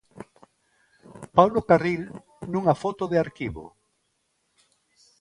[1.35, 2.03] Paulo Carril,
[2.51, 3.65] nunha foto de arquivo.